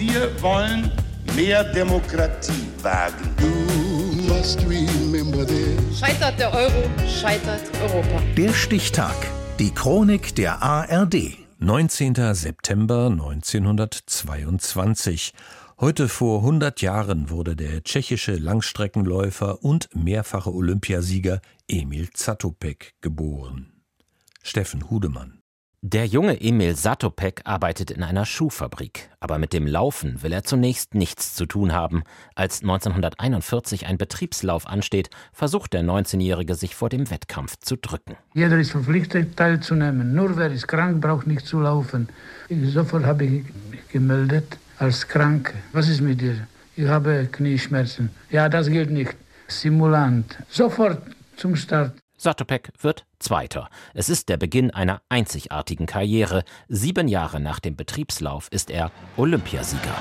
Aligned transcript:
Wir 0.00 0.32
wollen 0.40 0.90
mehr 1.36 1.62
Demokratie 1.62 2.66
wagen. 2.80 3.36
Scheitert 5.94 6.38
der 6.38 6.54
Euro, 6.54 6.88
scheitert 7.06 7.60
Europa. 7.82 8.22
Der 8.34 8.54
Stichtag. 8.54 9.14
Die 9.58 9.74
Chronik 9.74 10.34
der 10.36 10.62
ARD. 10.62 11.36
19. 11.58 12.14
September 12.32 13.08
1922. 13.10 15.34
Heute 15.78 16.08
vor 16.08 16.38
100 16.38 16.80
Jahren 16.80 17.28
wurde 17.28 17.54
der 17.54 17.84
tschechische 17.84 18.36
Langstreckenläufer 18.36 19.62
und 19.62 19.94
mehrfache 19.94 20.54
Olympiasieger 20.54 21.42
Emil 21.68 22.08
Zatopek 22.14 22.94
geboren. 23.02 23.74
Steffen 24.42 24.88
Hudemann. 24.88 25.39
Der 25.82 26.04
junge 26.04 26.38
Emil 26.42 26.76
Satopek 26.76 27.40
arbeitet 27.44 27.90
in 27.90 28.02
einer 28.02 28.26
Schuhfabrik, 28.26 29.08
aber 29.18 29.38
mit 29.38 29.54
dem 29.54 29.66
Laufen 29.66 30.22
will 30.22 30.30
er 30.30 30.44
zunächst 30.44 30.94
nichts 30.94 31.34
zu 31.34 31.46
tun 31.46 31.72
haben. 31.72 32.02
Als 32.34 32.60
1941 32.60 33.86
ein 33.86 33.96
Betriebslauf 33.96 34.66
ansteht, 34.66 35.08
versucht 35.32 35.72
der 35.72 35.82
19-Jährige 35.82 36.54
sich 36.54 36.74
vor 36.74 36.90
dem 36.90 37.10
Wettkampf 37.10 37.56
zu 37.60 37.76
drücken. 37.76 38.16
Jeder 38.34 38.58
ist 38.58 38.72
verpflichtet 38.72 39.38
teilzunehmen. 39.38 40.14
Nur 40.14 40.36
wer 40.36 40.52
ist 40.52 40.68
krank, 40.68 41.00
braucht 41.00 41.26
nicht 41.26 41.46
zu 41.46 41.60
laufen. 41.60 42.10
Sofort 42.50 43.06
habe 43.06 43.24
ich 43.24 43.44
mich 43.70 43.88
gemeldet 43.90 44.58
als 44.76 45.08
krank. 45.08 45.54
Was 45.72 45.88
ist 45.88 46.02
mit 46.02 46.20
dir? 46.20 46.46
Ich 46.76 46.88
habe 46.88 47.26
Knieschmerzen. 47.32 48.10
Ja, 48.30 48.50
das 48.50 48.68
gilt 48.68 48.90
nicht. 48.90 49.16
Simulant. 49.48 50.36
Sofort 50.50 51.00
zum 51.36 51.56
Start. 51.56 51.94
Satopek 52.20 52.70
wird 52.82 53.06
Zweiter. 53.18 53.70
Es 53.94 54.10
ist 54.10 54.28
der 54.28 54.36
Beginn 54.36 54.70
einer 54.70 55.00
einzigartigen 55.08 55.86
Karriere. 55.86 56.44
Sieben 56.68 57.08
Jahre 57.08 57.40
nach 57.40 57.60
dem 57.60 57.76
Betriebslauf 57.76 58.48
ist 58.50 58.70
er 58.70 58.92
Olympiasieger. 59.16 59.94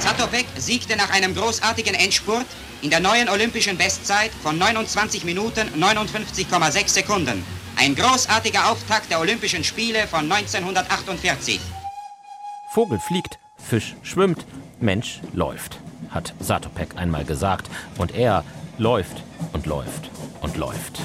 Zatopek 0.00 0.44
siegte 0.58 0.98
nach 0.98 1.08
einem 1.14 1.34
großartigen 1.34 1.94
Endspurt 1.94 2.44
in 2.82 2.90
der 2.90 3.00
neuen 3.00 3.30
olympischen 3.30 3.78
Bestzeit 3.78 4.32
von 4.42 4.58
29 4.58 5.24
Minuten 5.24 5.68
59,6 5.74 6.88
Sekunden. 6.90 7.42
Ein 7.76 7.94
großartiger 7.94 8.70
Auftakt 8.70 9.10
der 9.10 9.20
Olympischen 9.20 9.64
Spiele 9.64 10.06
von 10.06 10.30
1948. 10.30 11.58
Vogel 12.74 12.98
fliegt, 12.98 13.38
Fisch 13.56 13.96
schwimmt, 14.02 14.44
Mensch 14.78 15.22
läuft 15.32 15.80
hat 16.10 16.34
Satopek 16.40 16.96
einmal 16.96 17.24
gesagt. 17.24 17.70
Und 17.98 18.14
er 18.14 18.44
läuft 18.78 19.22
und 19.52 19.66
läuft 19.66 20.10
und 20.40 20.56
läuft. 20.56 21.00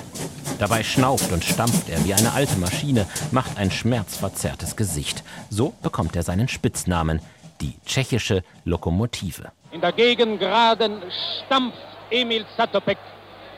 Dabei 0.60 0.84
schnauft 0.84 1.32
und 1.32 1.44
stampft 1.44 1.90
er 1.90 2.04
wie 2.06 2.14
eine 2.14 2.34
alte 2.34 2.58
Maschine, 2.58 3.08
macht 3.32 3.58
ein 3.58 3.72
schmerzverzerrtes 3.72 4.76
Gesicht. 4.76 5.24
So 5.50 5.74
bekommt 5.82 6.16
er 6.16 6.24
seinen 6.24 6.48
Spitznamen, 6.48 7.22
die 7.62 7.74
tschechische 7.86 8.44
Lokomotive. 8.66 9.52
In 9.72 9.82
der 9.82 9.92
Gegengraden 9.92 11.02
stampft 11.46 11.78
Emil 12.10 12.46
Satopek, 12.58 12.98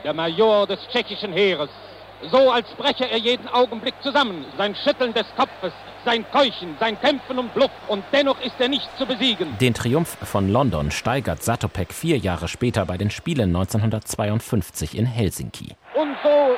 der 0.04 0.14
Major 0.14 0.66
des 0.66 0.78
tschechischen 0.92 1.32
Heeres. 1.32 1.70
So 2.30 2.50
als 2.50 2.68
breche 2.78 3.10
er 3.10 3.18
jeden 3.18 3.48
Augenblick 3.48 3.94
zusammen. 4.02 4.46
Sein 4.56 4.74
Schütteln 4.76 5.12
des 5.12 5.26
Kopfes, 5.36 5.72
sein 6.04 6.24
Keuchen, 6.30 6.76
sein 6.80 7.00
Kämpfen 7.00 7.38
um 7.38 7.50
Luft 7.54 7.74
und 7.88 8.04
dennoch 8.12 8.40
ist 8.40 8.54
er 8.58 8.68
nicht 8.68 8.88
zu 8.98 9.06
besiegen. 9.06 9.56
Den 9.58 9.74
Triumph 9.74 10.16
von 10.22 10.48
London 10.48 10.90
steigert 10.90 11.42
Satopek 11.42 11.92
vier 11.92 12.18
Jahre 12.18 12.48
später 12.48 12.86
bei 12.86 12.96
den 12.96 13.10
Spielen 13.10 13.54
1952 13.54 14.96
in 14.96 15.06
Helsinki. 15.06 15.76
Und 15.94 16.16
so 16.22 16.56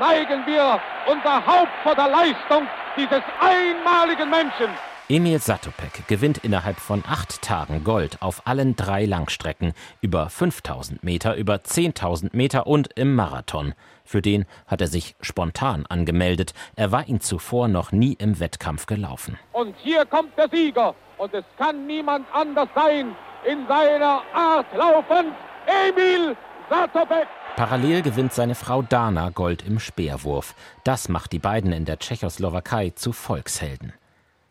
neigen 0.00 0.46
wir 0.46 0.80
unser 1.10 1.46
Haupt 1.46 1.72
vor 1.82 1.94
der 1.94 2.08
Leistung 2.08 2.66
dieses 2.96 3.22
einmaligen 3.40 4.30
Menschen. 4.30 4.70
Emil 5.10 5.38
Satopek 5.38 6.06
gewinnt 6.06 6.36
innerhalb 6.44 6.78
von 6.78 7.02
acht 7.08 7.40
Tagen 7.40 7.82
Gold 7.82 8.20
auf 8.20 8.46
allen 8.46 8.76
drei 8.76 9.06
Langstrecken, 9.06 9.72
über 10.02 10.28
5000 10.28 11.02
Meter, 11.02 11.34
über 11.36 11.54
10.000 11.54 12.36
Meter 12.36 12.66
und 12.66 12.90
im 12.94 13.14
Marathon. 13.14 13.72
Für 14.04 14.20
den 14.20 14.44
hat 14.66 14.82
er 14.82 14.86
sich 14.86 15.16
spontan 15.22 15.86
angemeldet. 15.86 16.52
Er 16.76 16.92
war 16.92 17.08
ihn 17.08 17.22
zuvor 17.22 17.68
noch 17.68 17.90
nie 17.90 18.12
im 18.18 18.38
Wettkampf 18.38 18.84
gelaufen. 18.84 19.38
Und 19.52 19.74
hier 19.78 20.04
kommt 20.04 20.36
der 20.36 20.50
Sieger. 20.50 20.94
Und 21.16 21.32
es 21.32 21.44
kann 21.56 21.86
niemand 21.86 22.26
anders 22.34 22.68
sein. 22.74 23.16
In 23.50 23.66
seiner 23.66 24.20
Art 24.34 24.66
laufen. 24.76 25.32
Emil 25.66 26.36
Satopek. 26.68 27.26
Parallel 27.56 28.02
gewinnt 28.02 28.34
seine 28.34 28.54
Frau 28.54 28.82
Dana 28.82 29.30
Gold 29.30 29.66
im 29.66 29.80
Speerwurf. 29.80 30.54
Das 30.84 31.08
macht 31.08 31.32
die 31.32 31.38
beiden 31.38 31.72
in 31.72 31.86
der 31.86 31.98
Tschechoslowakei 31.98 32.90
zu 32.90 33.14
Volkshelden. 33.14 33.94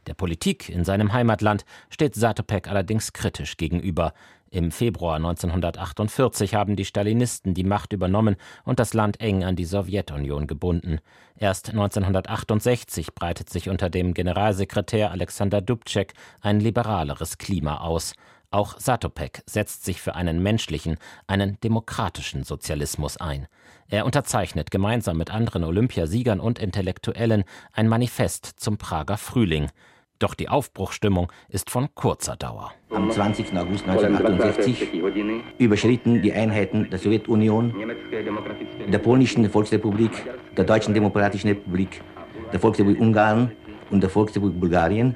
Der 0.08 0.14
Politik 0.14 0.70
in 0.70 0.86
seinem 0.86 1.12
Heimatland 1.12 1.66
steht 1.90 2.16
Satopek 2.16 2.70
allerdings 2.70 3.12
kritisch 3.12 3.58
gegenüber. 3.58 4.14
Im 4.50 4.72
Februar 4.72 5.18
1948 5.18 6.56
haben 6.56 6.78
die 6.78 6.86
Stalinisten 6.86 7.54
die 7.54 7.66
Macht 7.66 7.92
übernommen 7.92 8.38
und 8.64 8.80
das 8.80 8.94
Land 8.94 9.20
eng 9.20 9.44
an 9.44 9.58
die 9.58 9.66
Sowjetunion 9.66 10.48
gebunden. 10.48 11.00
Erst 11.36 11.70
1968 11.72 13.14
breitet 13.14 13.50
sich 13.50 13.68
unter 13.68 13.90
dem 13.90 14.14
Generalsekretär 14.14 15.12
Alexander 15.12 15.60
Dubček 15.60 16.14
ein 16.40 16.62
liberaleres 16.62 17.38
Klima 17.38 17.80
aus. 17.80 18.14
Auch 18.50 18.80
Satopek 18.80 19.44
setzt 19.46 19.84
sich 19.84 20.02
für 20.02 20.16
einen 20.16 20.42
menschlichen, 20.42 20.98
einen 21.28 21.60
demokratischen 21.60 22.44
Sozialismus 22.44 23.18
ein. 23.18 23.48
Er 23.90 24.06
unterzeichnet 24.06 24.72
gemeinsam 24.72 25.18
mit 25.18 25.32
anderen 25.32 25.66
Olympiasiegern 25.66 26.40
und 26.40 26.58
Intellektuellen 26.58 27.44
ein 27.74 27.90
Manifest 27.90 28.46
zum 28.46 28.78
Prager 28.78 29.18
Frühling. 29.18 29.70
Doch 30.20 30.34
die 30.34 30.50
Aufbruchstimmung 30.50 31.32
ist 31.50 31.70
von 31.70 31.90
kurzer 31.94 32.36
Dauer. 32.36 32.74
Am 32.90 33.12
20. 33.12 33.54
August 33.56 33.88
1968 33.88 34.90
überschritten 35.60 36.22
die 36.22 36.34
Einheiten 36.34 36.90
der 36.90 36.98
Sowjetunion, 36.98 37.74
der 38.92 38.98
Polnischen 38.98 39.48
Volksrepublik, 39.50 40.12
der 40.56 40.64
Deutschen 40.64 40.94
Demokratischen 40.94 41.50
Republik, 41.50 42.02
der 42.52 42.60
Volksrepublik 42.60 43.00
Ungarn 43.00 43.52
und 43.92 44.02
der 44.02 44.10
Volksrepublik 44.10 44.60
Bulgarien 44.60 45.16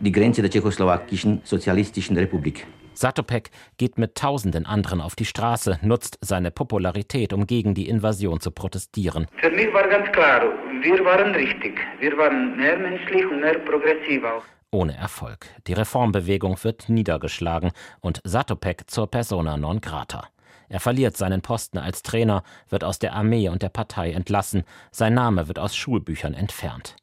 die 0.00 0.12
Grenze 0.12 0.42
der 0.42 0.50
Tschechoslowakischen 0.50 1.40
Sozialistischen 1.44 2.16
Republik. 2.18 2.66
Satopek 2.94 3.50
geht 3.76 3.98
mit 3.98 4.14
tausenden 4.14 4.66
anderen 4.66 5.00
auf 5.00 5.16
die 5.16 5.24
Straße, 5.24 5.78
nutzt 5.82 6.18
seine 6.20 6.50
Popularität, 6.50 7.32
um 7.32 7.46
gegen 7.46 7.74
die 7.74 7.88
Invasion 7.88 8.40
zu 8.40 8.50
protestieren. 8.50 9.26
Für 9.36 9.50
mich 9.50 9.72
war 9.72 9.88
ganz 9.88 10.10
klar, 10.12 10.42
wir 10.82 11.04
waren 11.04 11.34
richtig. 11.34 11.78
Wir 12.00 12.16
waren 12.16 12.56
mehr 12.56 12.78
menschlich 12.78 13.26
und 13.26 13.40
mehr 13.40 13.58
progressiv 13.58 14.24
auch. 14.24 14.44
Ohne 14.70 14.96
Erfolg. 14.96 15.46
Die 15.66 15.72
Reformbewegung 15.72 16.62
wird 16.62 16.88
niedergeschlagen 16.88 17.70
und 18.00 18.20
Satopek 18.24 18.90
zur 18.90 19.08
Persona 19.08 19.56
non 19.56 19.80
grata. 19.80 20.28
Er 20.68 20.80
verliert 20.80 21.16
seinen 21.16 21.42
Posten 21.42 21.78
als 21.78 22.02
Trainer, 22.02 22.42
wird 22.68 22.84
aus 22.84 22.98
der 22.98 23.12
Armee 23.12 23.48
und 23.48 23.62
der 23.62 23.68
Partei 23.68 24.12
entlassen, 24.12 24.64
sein 24.90 25.14
Name 25.14 25.46
wird 25.46 25.58
aus 25.58 25.76
Schulbüchern 25.76 26.34
entfernt. 26.34 26.96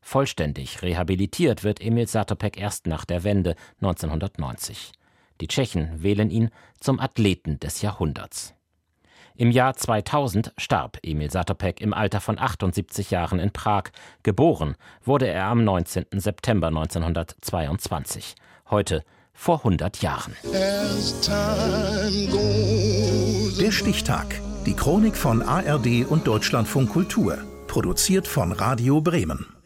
Vollständig 0.00 0.82
rehabilitiert 0.82 1.62
wird 1.62 1.80
Emil 1.80 2.06
Satopek 2.06 2.58
erst 2.58 2.86
nach 2.86 3.04
der 3.04 3.22
Wende 3.22 3.54
1990. 3.82 4.92
Die 5.40 5.48
Tschechen 5.48 6.02
wählen 6.02 6.30
ihn 6.30 6.50
zum 6.80 7.00
Athleten 7.00 7.58
des 7.60 7.82
Jahrhunderts. 7.82 8.54
Im 9.36 9.50
Jahr 9.50 9.74
2000 9.74 10.52
starb 10.58 10.98
Emil 11.02 11.30
Satopek 11.30 11.80
im 11.80 11.94
Alter 11.94 12.20
von 12.20 12.38
78 12.38 13.10
Jahren 13.10 13.38
in 13.38 13.52
Prag. 13.52 13.84
Geboren 14.22 14.76
wurde 15.02 15.28
er 15.28 15.46
am 15.46 15.64
19. 15.64 16.04
September 16.12 16.66
1922. 16.66 18.34
Heute 18.68 19.02
vor 19.32 19.58
100 19.58 20.02
Jahren. 20.02 20.36
Der 23.58 23.72
Stichtag. 23.72 24.40
Die 24.66 24.74
Chronik 24.74 25.16
von 25.16 25.40
ARD 25.40 26.04
und 26.06 26.26
Deutschlandfunk 26.26 26.90
Kultur. 26.90 27.38
Produziert 27.66 28.28
von 28.28 28.52
Radio 28.52 29.00
Bremen. 29.00 29.59